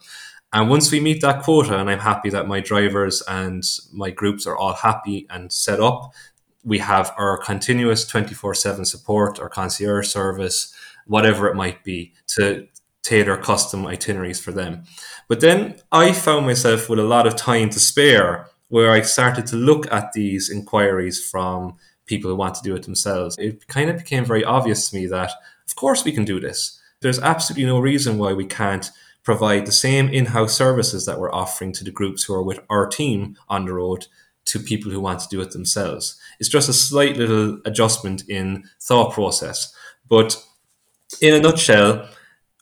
[0.52, 4.46] And once we meet that quota, and I'm happy that my drivers and my groups
[4.46, 6.12] are all happy and set up,
[6.64, 10.74] we have our continuous 24 7 support, our concierge service,
[11.06, 12.66] whatever it might be, to
[13.02, 14.84] tailor custom itineraries for them.
[15.28, 19.46] But then I found myself with a lot of time to spare where I started
[19.46, 21.76] to look at these inquiries from
[22.10, 23.38] people who want to do it themselves.
[23.38, 25.30] It kind of became very obvious to me that,
[25.66, 26.78] of course, we can do this.
[27.00, 28.90] There's absolutely no reason why we can't
[29.22, 32.58] provide the same in house services that we're offering to the groups who are with
[32.68, 34.08] our team on the road
[34.46, 36.20] to people who want to do it themselves.
[36.40, 39.72] It's just a slight little adjustment in thought process.
[40.08, 40.44] But
[41.20, 42.08] in a nutshell,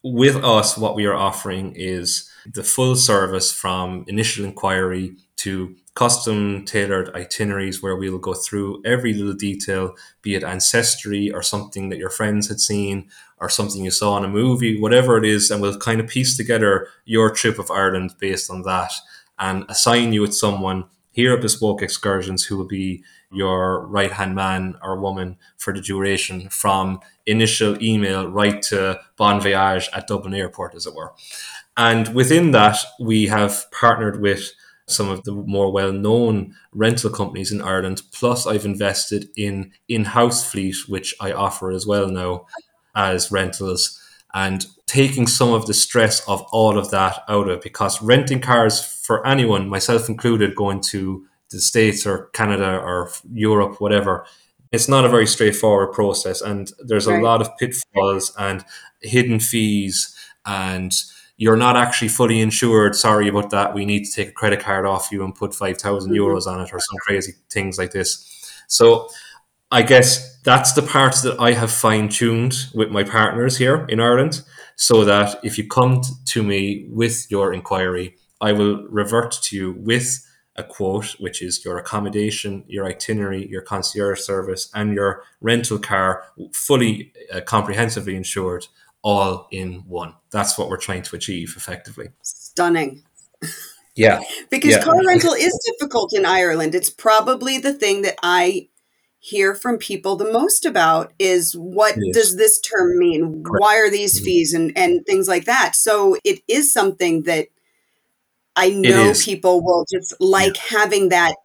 [0.04, 6.64] with us, what we are offering is the full service from initial inquiry to custom
[6.64, 11.98] tailored itineraries where we'll go through every little detail, be it ancestry or something that
[11.98, 15.60] your friends had seen or something you saw in a movie, whatever it is, and
[15.60, 18.92] we'll kind of piece together your trip of Ireland based on that
[19.40, 24.36] and assign you with someone here at Bespoke Excursions who will be your right hand
[24.36, 30.34] man or woman for the duration from initial email right to bon voyage at Dublin
[30.34, 31.12] Airport, as it were.
[31.76, 34.52] And within that, we have partnered with
[34.88, 38.02] some of the more well known rental companies in Ireland.
[38.12, 42.46] Plus, I've invested in in house fleet, which I offer as well now
[42.94, 44.00] as rentals.
[44.34, 48.40] And taking some of the stress of all of that out of it because renting
[48.40, 54.26] cars for anyone, myself included, going to the States or Canada or Europe, whatever,
[54.70, 56.40] it's not a very straightforward process.
[56.40, 57.22] And there's a right.
[57.22, 58.64] lot of pitfalls and
[59.00, 60.92] hidden fees and
[61.38, 62.96] you're not actually fully insured.
[62.96, 63.72] Sorry about that.
[63.72, 66.20] We need to take a credit card off you and put 5,000 mm-hmm.
[66.20, 68.52] euros on it or some crazy things like this.
[68.66, 69.08] So
[69.70, 74.00] I guess that's the parts that I have fine tuned with my partners here in
[74.00, 74.42] Ireland
[74.76, 79.72] so that if you come to me with your inquiry, I will revert to you
[79.78, 80.24] with
[80.56, 86.24] a quote, which is your accommodation, your itinerary, your concierge service, and your rental car
[86.52, 88.66] fully uh, comprehensively insured
[89.02, 90.14] all in one.
[90.30, 92.08] That's what we're trying to achieve effectively.
[92.22, 93.04] Stunning.
[93.94, 94.20] Yeah.
[94.50, 94.82] because yeah.
[94.82, 96.74] car rental is difficult in Ireland.
[96.74, 98.68] It's probably the thing that I
[99.20, 103.42] hear from people the most about is what does this term mean?
[103.42, 103.60] Correct.
[103.60, 104.24] Why are these mm-hmm.
[104.24, 105.74] fees and, and things like that?
[105.74, 107.48] So it is something that
[108.54, 110.78] I know people will just like yeah.
[110.80, 111.36] having that,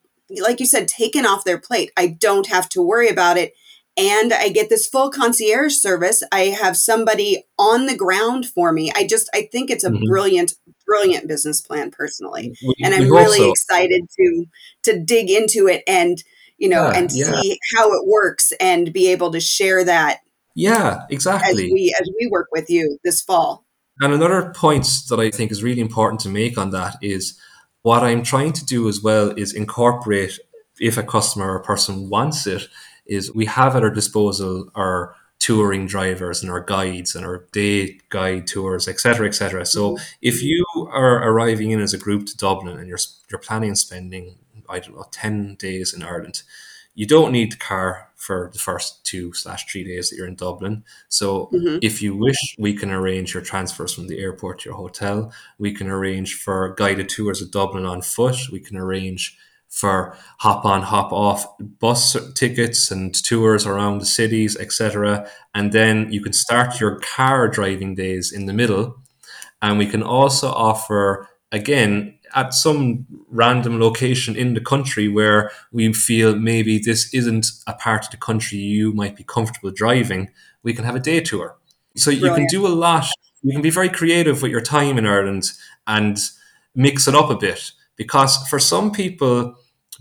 [0.42, 1.92] like you said, taken off their plate.
[1.96, 3.54] I don't have to worry about it.
[3.96, 6.24] And I get this full concierge service.
[6.32, 8.92] I have somebody on the ground for me.
[8.96, 10.06] I just, I think it's a mm-hmm.
[10.08, 10.56] brilliant,
[10.88, 12.58] brilliant business plan personally.
[12.66, 14.46] We, and I'm really excited to,
[14.84, 16.18] to dig into it and,
[16.58, 17.40] you know, yeah, and yeah.
[17.40, 20.22] see how it works and be able to share that.
[20.56, 21.66] Yeah, exactly.
[21.66, 23.64] As we, as we work with you this fall.
[24.02, 27.40] And another point that I think is really important to make on that is
[27.84, 30.40] what I'm trying to do as well is incorporate,
[30.80, 32.68] if a customer or person wants it,
[33.06, 38.00] is we have at our disposal our touring drivers and our guides and our day
[38.10, 39.66] guide tours, etc., etc.
[39.66, 40.04] So mm-hmm.
[40.22, 43.76] if you are arriving in as a group to Dublin and you're you're planning on
[43.76, 44.38] spending
[44.70, 46.44] I don't know ten days in Ireland,
[46.96, 50.36] you don't need the car for the first two slash three days that you're in
[50.36, 50.86] Dublin.
[51.10, 51.80] So mm-hmm.
[51.82, 55.34] if you wish, we can arrange your transfers from the airport to your hotel.
[55.58, 58.38] We can arrange for guided tours of Dublin on foot.
[58.50, 59.38] We can arrange
[59.74, 61.48] for hop on, hop off
[61.80, 65.28] bus tickets and tours around the cities, etc.
[65.56, 69.02] And then you can start your car driving days in the middle.
[69.64, 75.92] And we can also offer, again, at some random location in the country where we
[75.92, 80.30] feel maybe this isn't a part of the country you might be comfortable driving,
[80.62, 81.58] we can have a day tour.
[81.96, 82.30] So Brilliant.
[82.30, 83.08] you can do a lot.
[83.42, 85.52] You can be very creative with your time in Ireland
[85.88, 86.18] and
[86.76, 87.72] mix it up a bit.
[87.96, 89.56] Because for some people,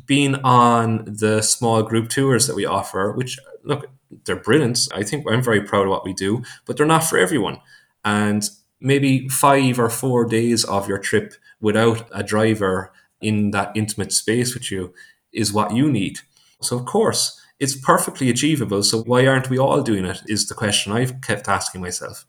[0.06, 3.86] being on the small group tours that we offer, which look,
[4.24, 4.78] they're brilliant.
[4.94, 7.60] I think I'm very proud of what we do, but they're not for everyone.
[8.04, 8.48] And
[8.80, 14.54] maybe five or four days of your trip without a driver in that intimate space
[14.54, 14.92] with you
[15.32, 16.18] is what you need.
[16.60, 18.82] So, of course, it's perfectly achievable.
[18.82, 20.20] So, why aren't we all doing it?
[20.26, 22.26] Is the question I've kept asking myself.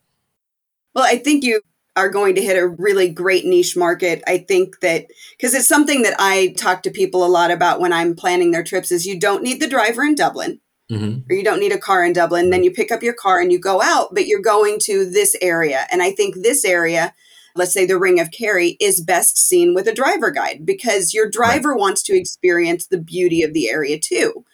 [0.94, 1.60] Well, I think you
[1.96, 4.22] are going to hit a really great niche market.
[4.26, 7.92] I think that because it's something that I talk to people a lot about when
[7.92, 10.60] I'm planning their trips is you don't need the driver in Dublin.
[10.90, 11.30] Mm-hmm.
[11.30, 12.50] Or you don't need a car in Dublin.
[12.50, 15.34] Then you pick up your car and you go out, but you're going to this
[15.40, 15.86] area.
[15.90, 17.14] And I think this area,
[17.56, 21.28] let's say the Ring of Kerry, is best seen with a driver guide because your
[21.28, 21.80] driver right.
[21.80, 24.44] wants to experience the beauty of the area too.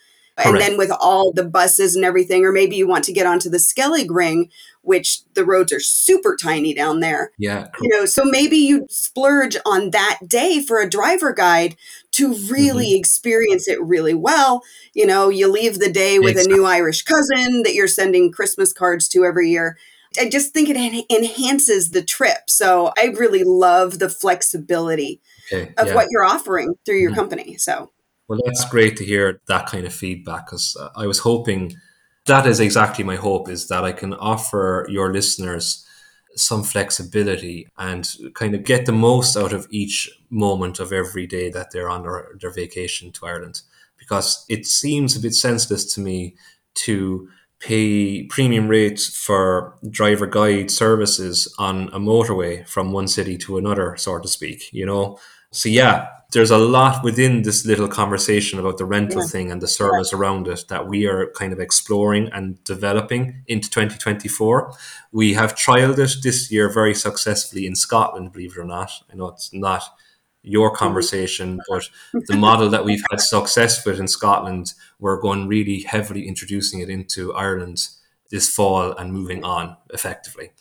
[0.43, 0.63] Correct.
[0.63, 3.51] And then with all the buses and everything, or maybe you want to get onto
[3.51, 4.51] the Skellig Ring,
[4.83, 7.33] which the roads are super tiny down there.
[7.39, 7.69] Yeah.
[7.81, 11.77] You know, so maybe you splurge on that day for a driver guide
[12.13, 12.99] to really mm-hmm.
[12.99, 14.63] experience it really well.
[14.95, 16.55] You know, you leave the day with exactly.
[16.55, 19.77] a new Irish cousin that you're sending Christmas cards to every year.
[20.19, 22.49] I just think it enhances the trip.
[22.49, 25.21] So I really love the flexibility
[25.53, 25.73] okay.
[25.79, 25.95] of yeah.
[25.95, 27.21] what you're offering through your mm-hmm.
[27.21, 27.57] company.
[27.59, 27.93] So
[28.31, 31.75] well, that's great to hear that kind of feedback because uh, I was hoping
[32.27, 35.85] that is exactly my hope is that I can offer your listeners
[36.37, 41.51] some flexibility and kind of get the most out of each moment of every day
[41.51, 43.63] that they're on their, their vacation to Ireland.
[43.99, 46.37] Because it seems a bit senseless to me
[46.75, 53.59] to pay premium rates for driver guide services on a motorway from one city to
[53.59, 55.19] another, so to speak, you know?
[55.51, 59.29] So, yeah, there's a lot within this little conversation about the rental yeah.
[59.29, 63.69] thing and the service around it that we are kind of exploring and developing into
[63.69, 64.73] 2024.
[65.13, 68.93] We have trialed it this year very successfully in Scotland, believe it or not.
[69.13, 69.83] I know it's not
[70.43, 70.77] your mm-hmm.
[70.77, 76.29] conversation, but the model that we've had success with in Scotland, we're going really heavily
[76.29, 77.89] introducing it into Ireland
[78.31, 80.53] this fall and moving on effectively.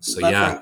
[0.00, 0.32] So, Lovely.
[0.32, 0.60] yeah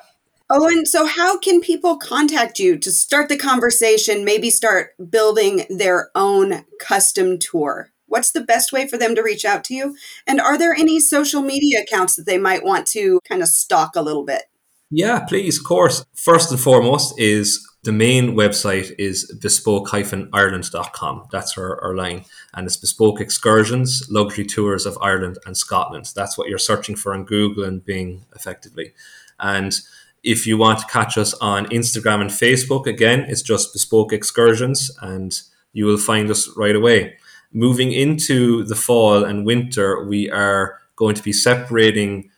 [0.55, 5.65] Oh, and so how can people contact you to start the conversation, maybe start building
[5.71, 7.91] their own custom tour?
[8.05, 9.97] What's the best way for them to reach out to you?
[10.27, 13.97] And are there any social media accounts that they might want to kind of stalk
[13.97, 14.43] a little bit?
[14.91, 16.05] Yeah, please, of course.
[16.15, 21.29] First and foremost is the main website is bespoke-ireland.com.
[21.33, 22.27] That's our, our line.
[22.53, 26.13] And it's bespoke excursions, luxury tours of Ireland and Scotland.
[26.15, 28.93] That's what you're searching for on Google and Bing effectively.
[29.41, 29.81] And
[30.23, 34.91] if you want to catch us on Instagram and Facebook, again, it's just Bespoke Excursions
[35.01, 35.41] and
[35.73, 37.17] you will find us right away.
[37.53, 42.31] Moving into the fall and winter, we are going to be separating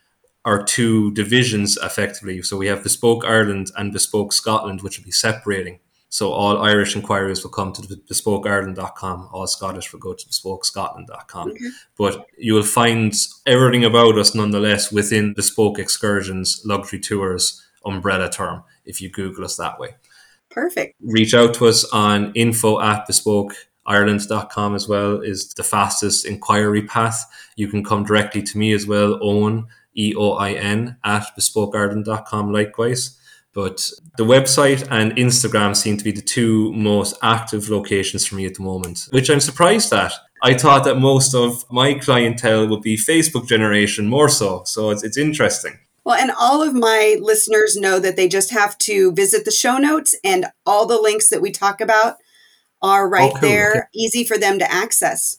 [0.44, 2.42] our two divisions effectively.
[2.42, 5.80] So we have Bespoke Ireland and Bespoke Scotland, which will be separating.
[6.14, 9.30] So all Irish inquiries will come to bespokeireland.com.
[9.32, 11.50] All Scottish will go to bespokescotland.com.
[11.50, 11.58] Okay.
[11.58, 11.68] Mm-hmm.
[11.98, 13.12] But you will find
[13.46, 19.56] everything about us nonetheless within Bespoke Excursions, Luxury Tours, umbrella term if you Google us
[19.56, 19.96] that way.
[20.50, 20.94] Perfect.
[21.02, 27.24] Reach out to us on info at bespokeireland.com as well is the fastest inquiry path.
[27.56, 29.66] You can come directly to me as well, Eoin,
[29.96, 33.18] E O I N, at bespokeireland.com likewise.
[33.52, 38.46] But the website and Instagram seem to be the two most active locations for me
[38.46, 40.12] at the moment, which I'm surprised at.
[40.42, 44.62] I thought that most of my clientele would be Facebook generation more so.
[44.66, 45.78] So it's, it's interesting.
[46.04, 49.78] Well, and all of my listeners know that they just have to visit the show
[49.78, 52.16] notes, and all the links that we talk about
[52.82, 53.48] are right oh, cool.
[53.48, 53.86] there, okay.
[53.94, 55.38] easy for them to access.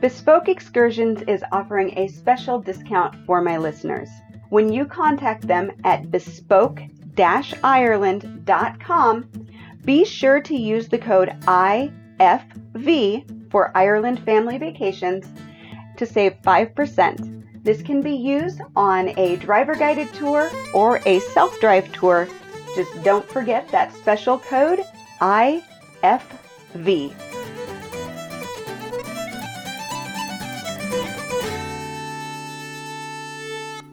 [0.00, 4.08] Bespoke Excursions is offering a special discount for my listeners.
[4.48, 6.80] When you contact them at bespoke
[7.62, 9.30] ireland.com,
[9.84, 11.90] be sure to use the code IFV
[13.50, 15.26] for Ireland family vacations
[15.96, 17.62] to save 5%.
[17.64, 22.28] This can be used on a driver guided tour or a self drive tour.
[22.76, 24.84] Just don't forget that special code
[25.20, 27.12] IFV.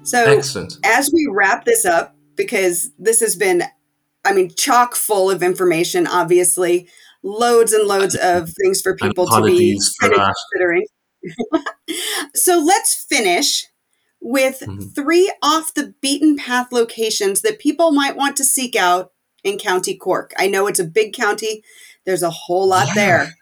[0.04, 0.74] So, Excellent.
[0.84, 3.64] as we wrap this up, because this has been,
[4.26, 6.89] I mean, chock full of information, obviously,
[7.24, 10.36] loads and loads of things for people to be for that.
[10.52, 10.86] considering.
[12.34, 13.65] So, let's finish
[14.22, 14.93] with Mhm.
[14.95, 19.11] three off the beaten path locations that people might want to seek out
[19.43, 20.34] in County Cork.
[20.38, 21.63] I know it's a big county,
[22.05, 22.93] there's a whole lot Yeah.
[22.93, 23.36] there.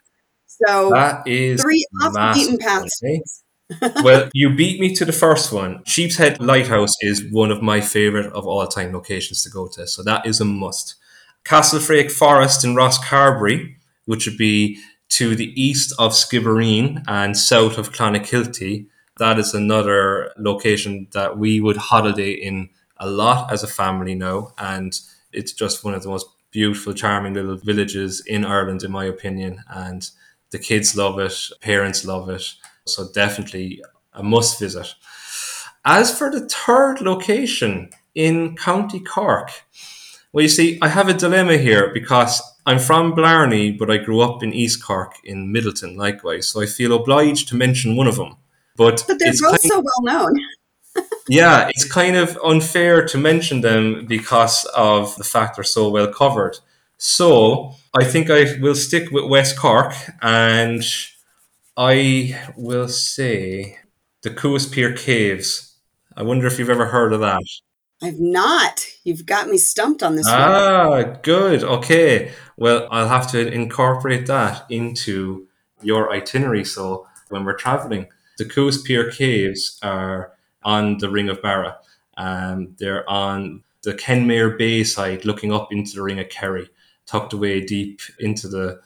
[0.46, 3.82] So, That is three off the beaten massive, path.
[3.92, 4.02] okay?
[4.02, 5.82] well, you beat me to the first one.
[5.84, 10.02] Sheepshead Lighthouse is one of my favourite of all time locations to go to, so
[10.02, 10.96] that is a must.
[11.44, 13.74] Castlefreke Forest in Ross Rosscarbery,
[14.06, 14.78] which would be
[15.10, 18.86] to the east of Skibbereen and south of Clonakilty.
[19.18, 24.52] That is another location that we would holiday in a lot as a family now,
[24.58, 24.98] and
[25.32, 29.62] it's just one of the most beautiful, charming little villages in Ireland, in my opinion.
[29.68, 30.08] And
[30.50, 32.42] the kids love it, parents love it.
[32.86, 33.82] So definitely
[34.12, 34.94] a must visit.
[35.84, 39.50] As for the third location in County Cork,
[40.32, 44.20] well, you see, I have a dilemma here because I'm from Blarney, but I grew
[44.20, 46.48] up in East Cork in Midleton, likewise.
[46.48, 48.36] So I feel obliged to mention one of them.
[48.76, 50.34] But, but they're both so well known.
[51.28, 56.12] yeah, it's kind of unfair to mention them because of the fact they're so well
[56.12, 56.58] covered.
[56.98, 60.82] So I think I will stick with West Cork and
[61.76, 63.78] I will say
[64.22, 65.76] the Coos Pier Caves.
[66.16, 67.42] I wonder if you've ever heard of that.
[68.02, 68.86] I've not.
[69.04, 70.34] You've got me stumped on this one.
[70.34, 71.62] Ah, good.
[71.62, 72.32] Okay.
[72.56, 75.46] Well, I'll have to incorporate that into
[75.82, 76.64] your itinerary.
[76.64, 78.06] So when we're traveling,
[78.38, 80.32] the Coos Pier Caves are
[80.62, 81.76] on the Ring of Beara.
[82.16, 86.68] Um, they're on the Kenmare Bay side, looking up into the Ring of Kerry,
[87.06, 88.80] tucked away deep into the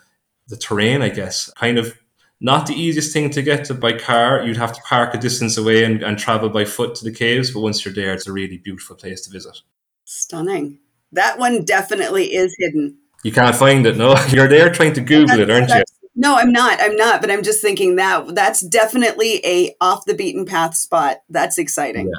[0.49, 1.51] the terrain, I guess.
[1.55, 1.99] Kind of
[2.45, 4.42] not the easiest thing to get to by car.
[4.42, 7.51] You'd have to park a distance away and, and travel by foot to the caves,
[7.51, 9.62] but once you're there, it's a really beautiful place to visit.
[10.05, 10.78] Stunning.
[11.11, 12.99] That one definitely is hidden.
[13.22, 14.14] You can't find it, no?
[14.28, 15.82] You're there trying to Google it, aren't you?
[16.14, 16.78] No, I'm not.
[16.82, 17.22] I'm not.
[17.22, 21.22] But I'm just thinking that that's definitely a off the beaten path spot.
[21.30, 22.12] That's exciting.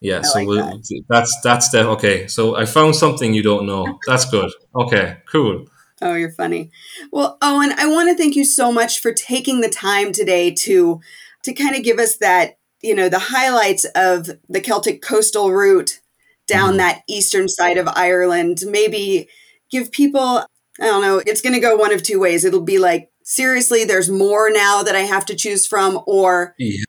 [0.00, 2.26] Yeah, I so like we'll, that's that's the okay.
[2.26, 4.00] So I found something you don't know.
[4.06, 4.50] That's good.
[4.74, 5.66] Okay, cool.
[6.02, 6.70] Oh, you're funny.
[7.12, 11.00] Well, Eoin, I want to thank you so much for taking the time today to
[11.42, 16.00] to kind of give us that, you know, the highlights of the Celtic coastal route
[16.46, 16.78] down Mhm.
[16.78, 18.62] that eastern side of Ireland.
[18.66, 19.28] Maybe
[19.70, 20.44] give people,
[20.80, 22.44] I don't know, it's going to go one of two ways.
[22.44, 26.84] It'll be like, seriously, there's more now that I have to choose from, or Yeah.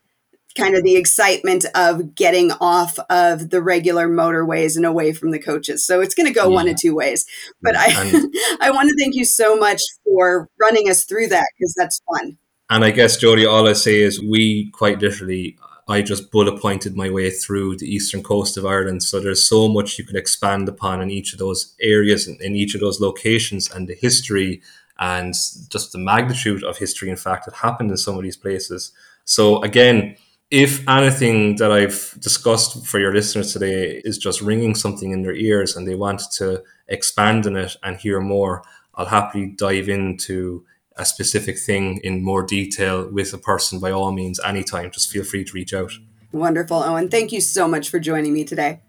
[0.57, 5.39] Kind of the excitement of getting off of the regular motorways and away from the
[5.39, 5.85] coaches.
[5.85, 7.25] So it's going to go one of two ways.
[7.61, 7.87] But I
[8.61, 12.37] I want to thank you so much for running us through that because that's fun.
[12.69, 15.57] And I guess, Jody, all I say is we quite literally,
[15.89, 19.03] I just bullet pointed my way through the eastern coast of Ireland.
[19.03, 22.55] So there's so much you can expand upon in each of those areas and in
[22.55, 24.61] each of those locations and the history
[24.99, 25.33] and
[25.67, 28.93] just the magnitude of history, in fact, that happened in some of these places.
[29.25, 30.15] So again,
[30.51, 35.33] if anything that I've discussed for your listeners today is just ringing something in their
[35.33, 38.61] ears and they want to expand on it and hear more,
[38.95, 40.65] I'll happily dive into
[40.97, 44.91] a specific thing in more detail with a person by all means anytime.
[44.91, 45.93] Just feel free to reach out.
[46.33, 47.09] Wonderful, Eoin.
[47.09, 48.81] Thank you so much for joining me today.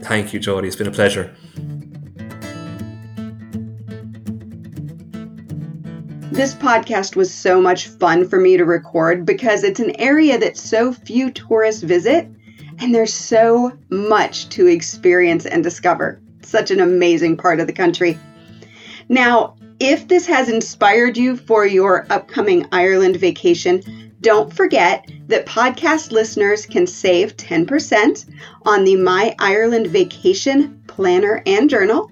[0.00, 0.66] Thank you, Jody.
[0.66, 1.34] It's been a pleasure.
[6.32, 10.56] This podcast was so much fun for me to record because it's an area that
[10.56, 12.28] so few tourists visit,
[12.78, 16.20] and there's so much to experience and discover.
[16.42, 18.18] Such an amazing part of the country.
[19.08, 26.10] Now, if this has inspired you for your upcoming Ireland vacation, don't forget that podcast
[26.10, 28.28] listeners can save 10%
[28.64, 32.10] on the My Ireland Vacation Planner and Journal.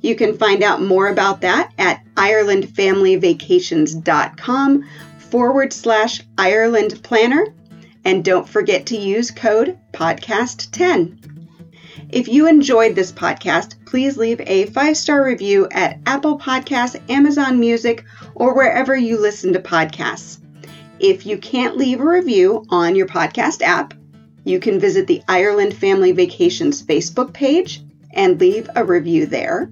[0.00, 4.84] You can find out more about that at IrelandFamilyVacations.com
[5.18, 7.46] forward slash Ireland Planner.
[8.04, 11.18] And don't forget to use code podcast10.
[12.10, 17.58] If you enjoyed this podcast, please leave a five star review at Apple Podcasts, Amazon
[17.58, 18.04] Music,
[18.34, 20.38] or wherever you listen to podcasts.
[21.00, 23.94] If you can't leave a review on your podcast app,
[24.44, 27.82] you can visit the Ireland Family Vacations Facebook page
[28.14, 29.70] and leave a review there.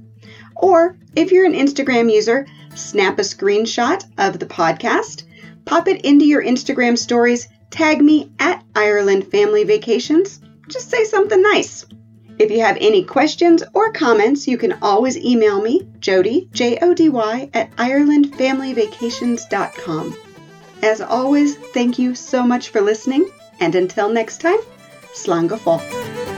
[0.56, 5.24] Or if you're an Instagram user, snap a screenshot of the podcast,
[5.64, 10.40] pop it into your Instagram stories, tag me at Ireland Family Vacations.
[10.68, 11.86] Just say something nice.
[12.38, 16.94] If you have any questions or comments, you can always email me, Jody, J O
[16.94, 20.16] D Y, at IrelandFamilyVacations.com.
[20.82, 23.30] As always, thank you so much for listening,
[23.60, 24.58] and until next time,
[25.14, 26.31] Slán go fóill.